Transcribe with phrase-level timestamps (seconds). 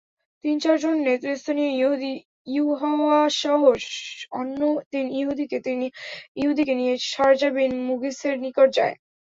[0.43, 2.13] তিন-চারজন নেতৃস্থানীয় ইহুদী
[2.47, 3.61] ইউহাওয়াসহ
[4.39, 4.59] অন্য
[4.91, 8.95] তিন ইহুদীকে নিয়ে শারযা বিন মুগীছের নিকট যায়।